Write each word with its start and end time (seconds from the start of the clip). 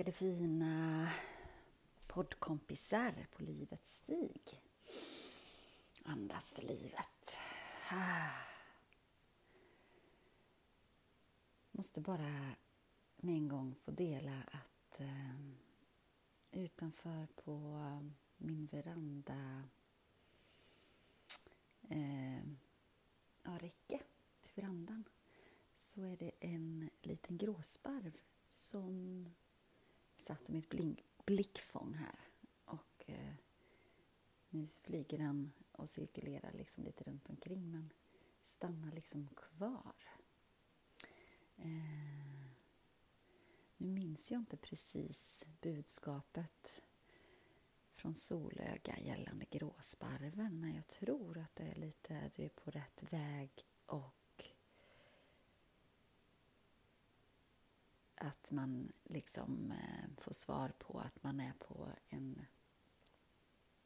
älskade 0.00 0.12
fina 0.12 1.10
poddkompisar 2.06 3.26
på 3.32 3.42
livets 3.42 3.96
stig. 3.96 4.62
Andas 6.04 6.54
för 6.54 6.62
livet. 6.62 7.36
Måste 11.72 12.00
bara 12.00 12.54
med 13.16 13.34
en 13.34 13.48
gång 13.48 13.74
få 13.74 13.90
dela 13.90 14.42
att 14.52 15.00
eh, 15.00 15.40
utanför 16.50 17.26
på 17.44 17.60
min 18.36 18.66
veranda 18.66 19.64
eh, 21.88 22.44
ja, 23.42 23.58
räcke 23.58 24.00
till 24.40 24.52
verandan 24.54 25.04
så 25.76 26.02
är 26.02 26.16
det 26.16 26.32
en 26.40 26.90
liten 27.02 27.38
gråsparv 27.38 28.12
som 28.50 29.26
satt 30.30 30.50
i 30.50 30.52
mitt 30.52 30.68
blink, 30.68 31.04
blickfång 31.24 31.94
här. 31.94 32.28
Och 32.64 33.04
eh, 33.06 33.34
nu 34.48 34.66
flyger 34.66 35.18
den 35.18 35.52
och 35.72 35.90
cirkulerar 35.90 36.52
liksom 36.52 36.84
lite 36.84 37.04
runt 37.04 37.30
omkring 37.30 37.70
men 37.70 37.92
stannar 38.44 38.92
liksom 38.92 39.28
kvar. 39.36 39.94
Eh, 41.56 42.50
nu 43.76 43.88
minns 43.88 44.30
jag 44.30 44.40
inte 44.40 44.56
precis 44.56 45.46
budskapet 45.60 46.82
från 47.94 48.14
Solöga 48.14 48.98
gällande 48.98 49.46
gråsparven 49.50 50.60
men 50.60 50.74
jag 50.74 50.86
tror 50.86 51.38
att 51.38 51.56
det 51.56 51.64
är 51.64 51.76
lite, 51.76 52.30
du 52.34 52.44
är 52.44 52.48
på 52.48 52.70
rätt 52.70 53.12
väg 53.12 53.50
och 53.86 54.19
att 58.20 58.50
man 58.50 58.92
liksom 59.04 59.72
eh, 59.72 60.10
får 60.18 60.32
svar 60.32 60.72
på 60.78 61.00
att 61.00 61.22
man 61.22 61.40
är 61.40 61.52
på 61.52 61.88
en 62.08 62.46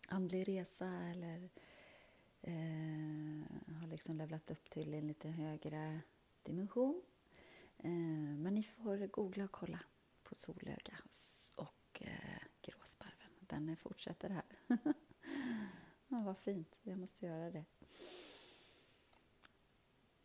andlig 0.09 0.49
resa 0.49 0.87
eller 0.87 1.51
eh, 2.41 3.75
har 3.81 3.87
liksom 3.87 4.17
levlat 4.17 4.51
upp 4.51 4.71
till 4.71 4.95
en 4.95 5.07
lite 5.07 5.29
högre 5.29 6.01
dimension. 6.43 7.03
Eh, 7.79 7.91
men 8.39 8.55
ni 8.55 8.63
får 8.63 9.07
googla 9.07 9.45
och 9.45 9.53
kolla 9.53 9.81
på 10.23 10.35
Solöga 10.35 10.99
och 11.57 12.03
eh, 12.03 12.43
Gråsparven. 12.63 13.31
Den 13.41 13.77
fortsätter 13.77 14.31
här. 14.31 14.59
ja, 16.09 16.23
vad 16.23 16.39
fint, 16.39 16.79
jag 16.83 16.99
måste 16.99 17.27
göra 17.27 17.51
det 17.51 17.65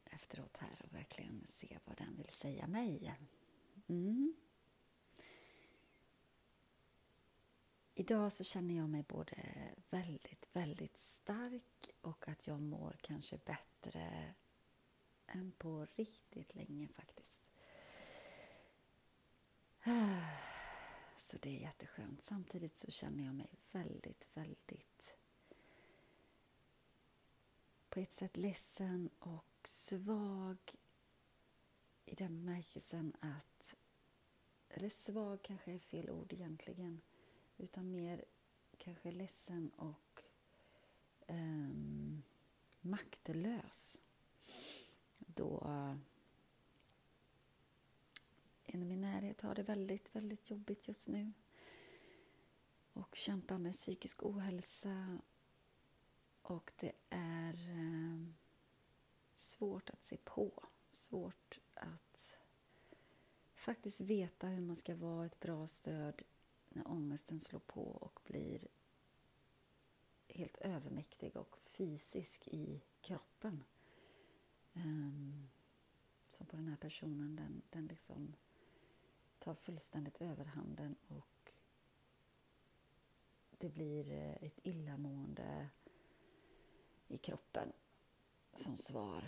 efteråt 0.06 0.58
här 0.58 0.82
och 0.84 0.94
verkligen 0.96 1.48
se 1.56 1.80
vad 1.86 1.98
den 1.98 2.18
vill 2.18 2.30
säga 2.30 2.68
mig. 2.68 3.16
Mm. 3.90 4.36
Idag 7.96 8.34
så 8.34 8.44
känner 8.44 8.76
jag 8.76 8.90
mig 8.90 9.04
både 9.04 9.36
väldigt, 9.90 10.48
väldigt 10.54 10.98
stark 10.98 11.90
och 12.02 12.28
att 12.28 12.48
jag 12.48 12.62
mår 12.62 13.00
kanske 13.02 13.38
bättre 13.38 14.34
än 15.26 15.52
på 15.52 15.88
riktigt 15.96 16.56
länge 16.56 16.88
faktiskt. 16.88 17.42
Så 21.18 21.38
det 21.38 21.50
är 21.50 21.62
jätteskönt. 21.62 22.24
Samtidigt 22.24 22.78
så 22.78 22.92
känner 22.92 23.24
jag 23.24 23.36
mig 23.36 23.50
väldigt, 23.72 24.28
väldigt 24.34 25.16
på 27.90 28.00
ett 28.00 28.12
sätt 28.12 28.38
ledsen 28.38 29.10
och 29.20 29.46
svag 29.64 30.58
i 32.06 32.16
den 32.16 32.46
bemärkelsen 32.46 33.14
att, 33.20 33.76
eller 34.70 34.90
svag 34.90 35.42
kanske 35.42 35.72
är 35.72 35.80
fel 35.80 36.10
ord 36.10 36.34
egentligen, 36.34 37.02
utan 37.58 37.92
mer 37.92 38.26
kanske 38.78 39.12
ledsen 39.12 39.70
och 39.70 40.24
um, 41.28 42.24
maktlös. 42.82 44.00
Då 45.20 45.64
eh, 45.66 45.96
en 48.66 48.84
i 48.84 48.86
min 48.86 49.02
närhet 49.02 49.42
har 49.42 49.56
det 49.56 49.64
väldigt, 49.64 50.16
väldigt 50.16 50.50
jobbigt 50.50 50.88
just 50.88 51.08
nu. 51.08 51.32
Och 52.94 53.16
kämpar 53.16 53.58
med 53.58 53.74
psykisk 53.74 54.24
ohälsa. 54.24 55.20
Och 56.42 56.72
det 56.80 56.92
är 57.10 57.54
eh, 57.54 58.34
svårt 59.36 59.90
att 59.90 60.06
se 60.06 60.18
på, 60.18 60.64
svårt 60.88 61.60
att 61.74 62.29
faktiskt 63.60 64.02
veta 64.02 64.48
hur 64.48 64.62
man 64.62 64.76
ska 64.76 64.96
vara 64.96 65.26
ett 65.26 65.40
bra 65.40 65.68
stöd 65.68 66.22
när 66.70 66.88
ångesten 66.88 67.40
slår 67.40 67.60
på 67.60 67.82
och 67.82 68.20
blir 68.24 68.68
helt 70.28 70.58
övermäktig 70.58 71.38
och 71.38 71.58
fysisk 71.66 72.48
i 72.48 72.82
kroppen. 73.02 73.64
Ehm, 74.74 74.84
um, 74.84 75.50
som 76.28 76.46
på 76.46 76.56
den 76.56 76.68
här 76.68 76.78
personen, 76.78 77.36
den, 77.36 77.62
den 77.70 77.88
liksom 77.88 78.36
tar 79.40 79.54
fullständigt 79.54 80.22
överhanden 80.22 80.96
och 81.08 81.52
det 83.50 83.70
blir 83.70 84.12
eh, 84.12 84.44
ett 84.44 84.60
illamående 84.64 85.70
i 87.08 87.18
kroppen 87.18 87.74
som 88.54 88.78
svar 88.78 89.24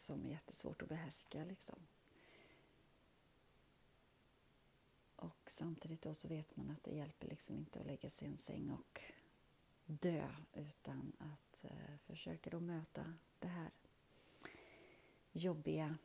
som 0.00 0.26
är 0.26 0.30
jättesvårt 0.30 0.82
att 0.82 0.88
behärska. 0.88 1.44
Liksom. 1.44 1.78
Och 5.16 5.50
samtidigt 5.50 6.02
då 6.02 6.14
så 6.14 6.28
vet 6.28 6.56
man 6.56 6.70
att 6.70 6.84
det 6.84 6.90
hjälper 6.90 7.28
liksom 7.28 7.56
inte 7.56 7.80
att 7.80 7.86
lägga 7.86 8.10
sig 8.10 8.28
i 8.28 8.30
en 8.30 8.36
säng 8.36 8.70
och 8.70 9.00
dö 9.84 10.28
utan 10.52 11.12
att 11.18 11.64
eh, 11.64 11.96
försöka 12.06 12.50
då 12.50 12.60
möta 12.60 13.14
det 13.38 13.48
här 13.48 13.70
jobbiga 15.32 15.98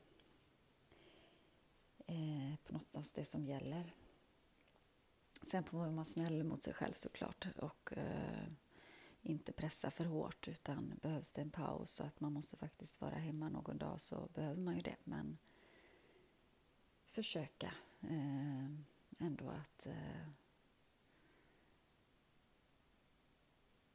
eh, 2.08 2.56
på 2.64 2.74
någonstans 2.74 3.12
det 3.12 3.26
som 3.26 3.46
gäller. 3.46 3.94
Sen 5.42 5.64
får 5.64 5.78
man 5.78 5.96
vara 5.96 6.06
snäll 6.06 6.44
mot 6.44 6.64
sig 6.64 6.74
själv 6.74 6.94
såklart 6.94 7.48
och 7.56 7.98
eh, 7.98 8.48
inte 9.26 9.52
pressa 9.52 9.92
för 9.92 10.06
hårt 10.06 10.48
utan 10.48 11.00
behövs 11.02 11.32
det 11.32 11.42
en 11.42 11.52
paus 11.52 11.92
så 11.92 12.04
att 12.04 12.20
man 12.20 12.34
måste 12.34 12.58
faktiskt 12.58 13.02
vara 13.02 13.16
hemma 13.16 13.50
någon 13.50 13.78
dag 13.78 14.02
så 14.02 14.30
behöver 14.34 14.62
man 14.62 14.76
ju 14.76 14.82
det. 14.82 14.98
Men 15.04 15.38
försöka 17.06 17.74
eh, 18.02 18.66
ändå 19.20 19.50
att 19.50 19.86
eh, 19.86 20.28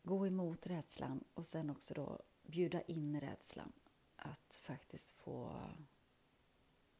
gå 0.03 0.27
emot 0.27 0.67
rädslan 0.67 1.25
och 1.35 1.47
sen 1.47 1.71
också 1.71 1.95
då 1.95 2.21
bjuda 2.43 2.83
in 2.83 3.21
rädslan 3.21 3.73
att 4.17 4.55
faktiskt 4.55 5.13
få 5.13 5.63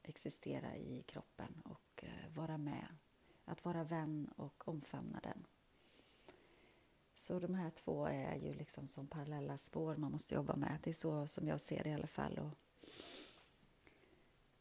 existera 0.03 0.77
i 0.77 1.03
kroppen 1.03 1.63
och 1.65 2.05
eh, 2.05 2.29
vara 2.35 2.59
med. 2.59 2.87
Att 3.45 3.65
vara 3.65 3.85
vän 3.85 4.33
och 4.37 4.69
omfamna 4.69 5.21
den. 5.23 5.47
Så 7.21 7.39
de 7.39 7.55
här 7.55 7.71
två 7.71 8.07
är 8.07 8.37
ju 8.37 8.55
liksom 8.55 8.89
som 8.89 9.07
parallella 9.07 9.59
spår 9.59 9.97
man 9.97 10.13
måste 10.13 10.35
jobba 10.35 10.57
med. 10.57 10.79
Det 10.83 10.91
är 10.91 10.95
så 10.95 11.27
som 11.27 11.49
jag 11.49 11.61
ser 11.61 11.83
det 11.83 11.91
i 11.91 11.93
alla 11.95 12.07
fall. 12.07 12.39
Och 12.39 12.59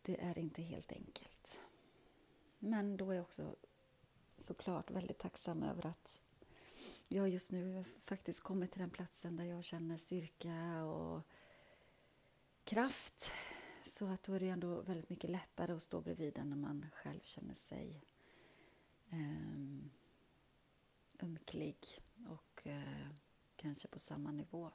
det 0.01 0.21
är 0.21 0.37
inte 0.37 0.61
helt 0.61 0.91
enkelt. 0.91 1.61
Men 2.59 2.97
då 2.97 3.11
är 3.11 3.15
jag 3.15 3.23
också 3.23 3.55
såklart 4.37 4.91
väldigt 4.91 5.17
tacksam 5.17 5.63
över 5.63 5.85
att 5.85 6.21
jag 7.07 7.29
just 7.29 7.51
nu 7.51 7.83
faktiskt 8.03 8.43
kommit 8.43 8.71
till 8.71 8.81
den 8.81 8.89
platsen 8.89 9.35
där 9.35 9.43
jag 9.45 9.63
känner 9.63 9.97
styrka 9.97 10.83
och 10.83 11.21
kraft. 12.63 13.31
Så 13.85 14.05
att 14.05 14.23
då 14.23 14.33
är 14.33 14.39
det 14.39 14.49
ändå 14.49 14.81
väldigt 14.81 15.09
mycket 15.09 15.29
lättare 15.29 15.73
att 15.73 15.83
stå 15.83 16.01
bredvid 16.01 16.33
den 16.33 16.49
när 16.49 16.57
man 16.57 16.85
själv 16.93 17.21
känner 17.23 17.55
sig 17.55 18.03
um, 19.11 19.91
ömklig 21.19 21.77
och 22.27 22.48
eh, 22.67 23.07
kanske 23.55 23.87
på 23.87 23.99
samma 23.99 24.31
nivå. 24.31 24.71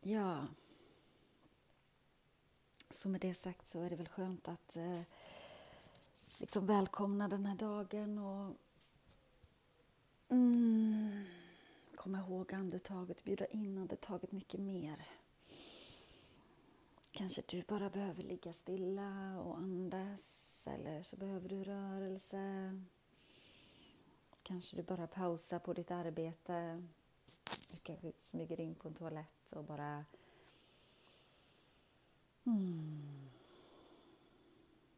Ja, 0.00 0.46
så 2.90 3.08
med 3.08 3.20
det 3.20 3.34
sagt 3.34 3.68
så 3.68 3.80
är 3.80 3.90
det 3.90 3.96
väl 3.96 4.08
skönt 4.08 4.48
att 4.48 4.76
eh, 4.76 5.02
liksom 6.40 6.66
välkomna 6.66 7.28
den 7.28 7.46
här 7.46 7.56
dagen 7.56 8.18
och 8.18 8.56
mm, 10.28 11.24
komma 11.94 12.18
ihåg 12.18 12.54
andetaget, 12.54 13.24
bjuda 13.24 13.46
in 13.46 13.78
andetaget 13.78 14.32
mycket 14.32 14.60
mer. 14.60 15.06
Kanske 17.10 17.42
du 17.46 17.62
bara 17.62 17.90
behöver 17.90 18.22
ligga 18.22 18.52
stilla 18.52 19.40
och 19.40 19.58
andas 19.58 20.68
eller 20.70 21.02
så 21.02 21.16
behöver 21.16 21.48
du 21.48 21.64
rörelse. 21.64 22.72
Kanske 24.46 24.76
du 24.76 24.82
bara 24.82 25.06
pausar 25.06 25.58
på 25.58 25.72
ditt 25.72 25.90
arbete. 25.90 26.82
Du 27.72 27.78
kanske 27.84 28.12
smyger 28.18 28.60
in 28.60 28.74
på 28.74 28.88
en 28.88 28.94
toalett 28.94 29.52
och 29.52 29.64
bara 29.64 30.04
mm, 32.44 33.30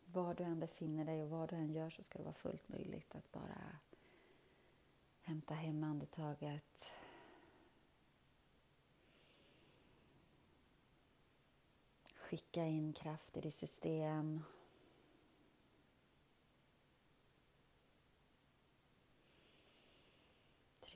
var 0.07 0.35
du 0.35 0.45
än 0.45 0.61
befinner 0.61 1.05
dig 1.05 1.23
och 1.23 1.31
vad 1.31 1.49
du 1.49 1.57
än 1.57 1.73
gör 1.73 1.91
så 1.91 2.03
ska 2.03 2.19
det 2.19 2.25
vara 2.25 2.35
fullt 2.35 2.69
möjligt 2.69 3.15
att 3.15 3.33
bara 3.33 3.79
hämta 5.23 5.55
hem 5.55 5.85
andetaget. 5.85 6.93
Skicka 12.15 12.65
in 12.65 12.93
kraft 12.93 13.37
i 13.37 13.41
ditt 13.41 13.55
system. 13.55 14.43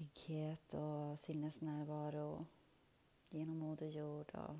Trygghet 0.02 0.74
och 0.74 1.18
sinnesnärvaro 1.18 2.46
genom 3.30 3.58
Moder 3.58 3.88
Jord 3.88 4.30
och 4.34 4.56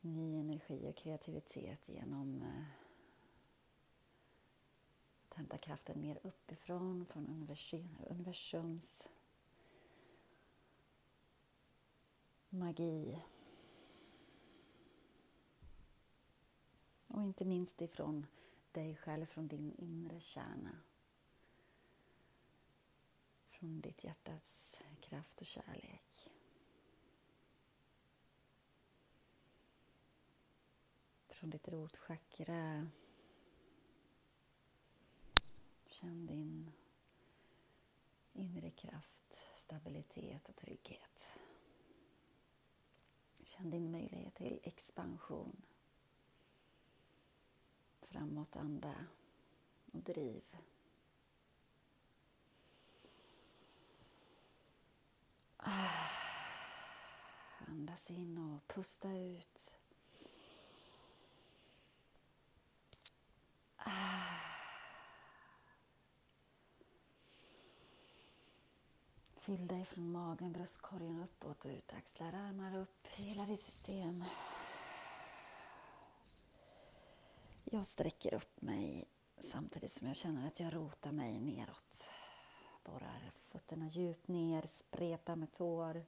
ny 0.00 0.40
energi 0.40 0.88
och 0.88 0.96
kreativitet 0.96 1.88
genom 1.88 2.42
eh, 2.42 2.64
att 5.28 5.34
hämta 5.34 5.58
kraften 5.58 6.00
mer 6.00 6.18
uppifrån, 6.22 7.06
från 7.06 7.48
universums 8.10 9.08
magi. 12.48 13.22
Och 17.06 17.22
inte 17.22 17.44
minst 17.44 17.80
ifrån 17.80 18.26
dig 18.72 18.96
själv, 18.96 19.26
från 19.26 19.48
din 19.48 19.72
inre 19.78 20.20
kärna. 20.20 20.76
Från 23.58 23.80
ditt 23.80 24.04
hjärtats 24.04 24.80
kraft 25.00 25.40
och 25.40 25.46
kärlek. 25.46 26.30
från 31.38 31.50
ditt 31.50 31.68
rotchakra. 31.68 32.88
Känn 35.86 36.26
din 36.26 36.72
inre 38.32 38.70
kraft, 38.70 39.42
stabilitet 39.58 40.48
och 40.48 40.56
trygghet. 40.56 41.28
Känn 43.44 43.70
din 43.70 43.90
möjlighet 43.90 44.34
till 44.34 44.60
expansion. 44.62 45.62
framåtanda 48.00 49.06
och 49.92 50.02
driv. 50.02 50.44
Andas 57.78 58.10
in 58.10 58.38
och 58.38 58.74
pusta 58.74 59.12
ut. 59.12 59.74
Fyll 69.36 69.66
dig 69.66 69.84
från 69.84 70.12
magen, 70.12 70.52
bröstkorgen 70.52 71.22
uppåt 71.22 71.64
och 71.64 71.70
ut, 71.70 71.92
axlar, 71.92 72.32
armar 72.32 72.76
upp, 72.76 73.06
hela 73.06 73.46
ditt 73.46 73.62
system. 73.62 74.24
Jag 77.64 77.86
sträcker 77.86 78.34
upp 78.34 78.60
mig 78.60 79.08
samtidigt 79.38 79.92
som 79.92 80.06
jag 80.06 80.16
känner 80.16 80.46
att 80.46 80.60
jag 80.60 80.74
rotar 80.74 81.12
mig 81.12 81.40
neråt. 81.40 82.10
Borrar 82.84 83.32
fötterna 83.48 83.88
djupt 83.88 84.28
ner, 84.28 84.66
spretar 84.66 85.36
med 85.36 85.52
tår. 85.52 86.04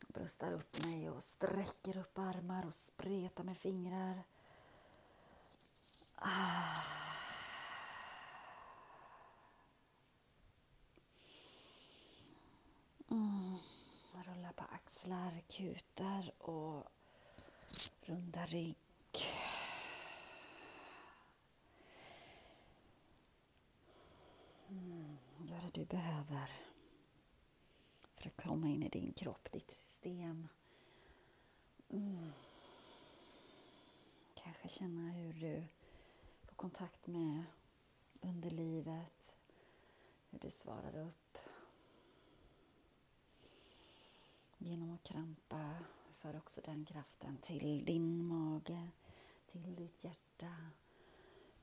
Bröstar 0.00 0.52
upp 0.52 0.84
mig 0.84 1.10
och 1.10 1.22
sträcker 1.22 1.96
upp 1.98 2.18
armar 2.18 2.66
och 2.66 2.74
spretar 2.74 3.44
med 3.44 3.56
fingrar. 3.56 4.22
Ah. 6.14 6.82
Mm. 13.10 13.56
Rullar 14.26 14.52
på 14.52 14.64
axlar, 14.64 15.42
kutar 15.48 16.32
och 16.38 16.84
runda 18.00 18.46
rygg. 18.46 18.76
Mm. 24.68 25.18
Gör 25.38 25.60
det 25.60 25.70
du 25.72 25.84
behöver 25.84 26.65
ska 28.30 28.48
komma 28.48 28.68
in 28.68 28.82
i 28.82 28.88
din 28.88 29.12
kropp, 29.12 29.52
ditt 29.52 29.70
system. 29.70 30.48
Mm. 31.90 32.32
Kanske 34.34 34.68
känna 34.68 35.10
hur 35.10 35.32
du 35.32 35.64
får 36.44 36.54
kontakt 36.54 37.06
med 37.06 37.44
underlivet, 38.20 39.34
hur 40.30 40.38
det 40.38 40.50
svarar 40.50 40.96
upp 40.96 41.38
genom 44.58 44.94
att 44.94 45.02
krampa 45.02 45.74
för 46.18 46.36
också 46.36 46.60
den 46.64 46.84
kraften 46.84 47.38
till 47.42 47.84
din 47.84 48.26
mage, 48.26 48.88
till 49.52 49.76
ditt 49.76 50.04
hjärta, 50.04 50.54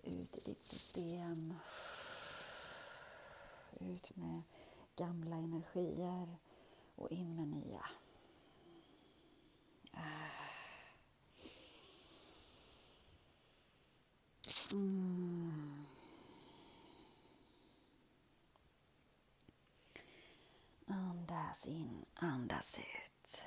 ut 0.04 0.38
i 0.38 0.42
ditt 0.46 0.64
system. 0.64 1.54
Ut 3.80 4.16
med 4.16 4.42
gamla 4.96 5.36
energier 5.36 6.38
och 7.04 7.12
in 7.12 7.36
med 7.36 7.48
nya. 7.48 7.86
Mm. 14.72 15.86
Andas 20.88 21.66
in, 21.66 22.06
andas 22.14 22.80
ut. 22.80 23.44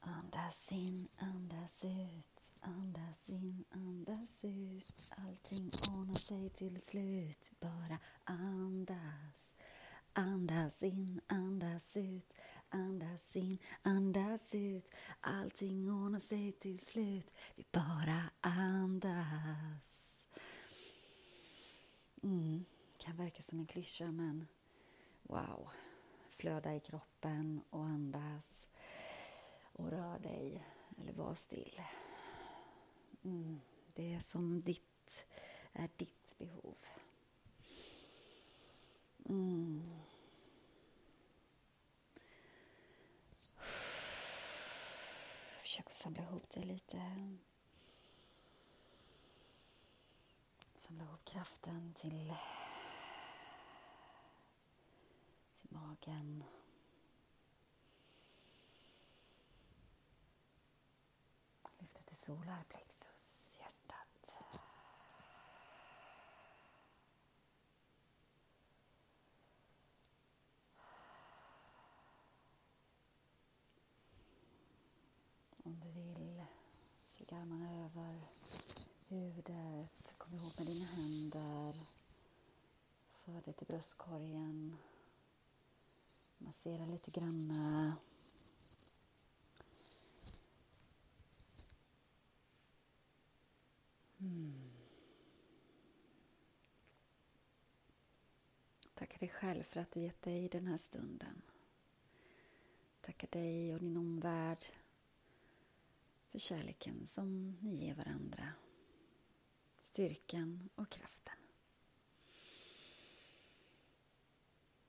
Andas 0.00 0.72
in, 0.72 1.08
andas 1.18 1.84
ut, 1.84 2.52
andas 2.60 3.28
in, 3.28 3.64
andas 3.70 4.44
ut. 4.44 5.12
Allting 5.16 5.70
ordnar 5.90 6.14
sig 6.14 6.50
till 6.50 6.82
slut. 6.82 7.52
Bara 7.60 7.98
andas. 8.24 9.53
Andas 10.16 10.82
in, 10.82 11.20
andas 11.26 11.96
ut, 11.96 12.34
andas 12.68 13.36
in, 13.36 13.58
andas 13.82 14.54
ut. 14.54 14.90
Allting 15.20 15.90
ordnar 15.90 16.20
sig 16.20 16.52
till 16.52 16.86
slut. 16.86 17.30
Vi 17.54 17.64
bara 17.72 18.30
andas. 18.40 20.14
Mm. 22.22 22.64
Kan 22.98 23.16
verka 23.16 23.42
som 23.42 23.58
en 23.58 23.66
klyscha, 23.66 24.12
men 24.12 24.46
wow. 25.22 25.68
Flöda 26.28 26.74
i 26.74 26.80
kroppen 26.80 27.60
och 27.70 27.84
andas. 27.84 28.66
Och 29.72 29.90
rör 29.90 30.18
dig, 30.18 30.66
eller 30.98 31.12
var 31.12 31.34
still. 31.34 31.80
Mm. 33.24 33.60
Det 33.94 34.14
är 34.14 34.20
som 34.20 34.60
ditt, 34.60 35.26
är 35.72 35.88
ditt 35.96 36.38
behov. 36.38 36.76
Mm. 39.28 39.82
Försök 45.74 45.86
att 45.86 45.94
samla 45.94 46.22
ihop 46.22 46.50
dig 46.50 46.64
lite. 46.64 47.02
Samla 50.78 51.04
ihop 51.04 51.24
kraften 51.24 51.94
till 51.94 52.34
magen. 55.62 56.44
Lyfta 61.78 62.02
till 62.02 62.16
solarplexus, 62.16 63.03
Om 75.74 75.80
du 75.80 75.90
vill, 75.90 76.44
lägg 77.18 77.32
armarna 77.32 77.84
över 77.84 78.20
huvudet. 79.08 80.18
Kom 80.18 80.34
ihåg 80.34 80.52
med 80.58 80.66
dina 80.66 80.84
händer. 80.84 81.74
För 83.24 83.32
dig 83.32 83.54
till 83.54 83.66
bröstkorgen. 83.66 84.76
Massera 86.38 86.84
lite 86.86 87.10
grann. 87.10 87.50
Mm. 94.18 94.72
Tacka 98.94 99.18
dig 99.18 99.28
själv 99.28 99.62
för 99.62 99.80
att 99.80 99.90
du 99.90 100.00
gett 100.00 100.22
dig 100.22 100.48
den 100.48 100.66
här 100.66 100.78
stunden. 100.78 101.42
Tacka 103.00 103.26
dig 103.30 103.74
och 103.74 103.80
din 103.80 103.96
omvärld 103.96 104.64
för 106.34 106.38
kärleken 106.38 107.06
som 107.06 107.56
ni 107.60 107.74
ger 107.74 107.94
varandra. 107.94 108.52
Styrkan 109.80 110.68
och 110.74 110.90
kraften. 110.90 111.34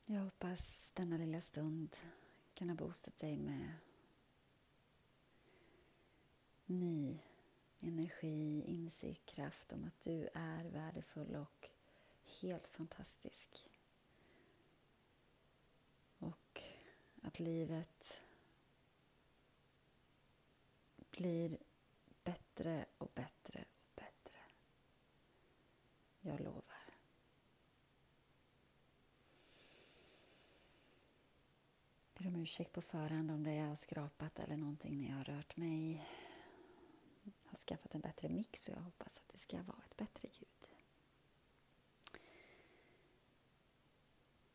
Jag 0.06 0.22
hoppas 0.22 0.92
denna 0.96 1.18
lilla 1.18 1.42
stund 1.42 1.98
kan 2.54 2.70
ha 2.70 2.76
boostat 2.76 3.18
dig 3.18 3.38
med 3.38 3.70
ny 6.66 7.20
energi, 7.80 8.64
insikt, 8.68 9.26
kraft 9.26 9.74
om 9.74 9.84
att 9.84 10.02
du 10.02 10.30
är 10.34 10.64
värdefull 10.64 11.36
och 11.36 11.70
helt 12.42 12.68
fantastisk. 12.68 13.70
Och 16.20 16.62
att 17.22 17.40
livet 17.40 18.25
blir 21.16 21.58
bättre 22.24 22.86
och 22.98 23.12
bättre 23.16 23.66
och 23.70 23.92
bättre. 23.96 24.40
Jag 26.20 26.40
lovar. 26.40 26.64
Ber 32.18 32.28
om 32.28 32.36
ursäkt 32.36 32.72
på 32.72 32.82
förhand 32.82 33.32
om 33.32 33.44
det 33.44 33.56
jag 33.56 33.68
har 33.68 33.76
skrapat 33.76 34.40
eller 34.40 34.58
någonting 34.58 34.98
när 34.98 35.10
jag 35.10 35.16
har 35.16 35.24
rört 35.24 35.58
mig. 35.58 36.08
Jag 37.24 37.50
har 37.50 37.58
skaffat 37.58 37.96
en 37.96 38.02
bättre 38.02 38.30
mix 38.30 38.68
och 38.68 38.76
jag 38.76 38.82
hoppas 38.82 39.18
att 39.18 39.28
det 39.28 39.38
ska 39.38 39.64
vara 39.64 39.84
ett 39.90 39.98
bättre 39.98 40.28
ljud. 40.32 40.70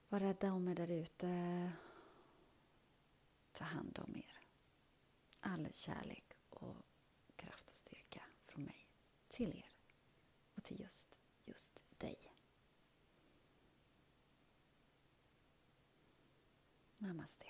Var 0.09 0.21
rädda 0.21 0.53
om 0.53 0.69
er 0.69 0.75
där 0.75 0.91
ute. 0.91 1.73
Ta 3.53 3.65
hand 3.65 3.99
om 3.99 4.17
er. 4.17 4.39
All 5.41 5.73
kärlek 5.73 6.30
och 6.51 6.77
kraft 7.37 7.71
och 7.71 7.77
styrka 7.77 8.23
från 8.47 8.65
mig 8.65 8.87
till 9.29 9.57
er 9.59 9.71
och 10.55 10.65
till 10.65 10.81
just, 10.81 11.19
just 11.45 11.85
dig. 11.99 12.35
Namaste. 16.99 17.47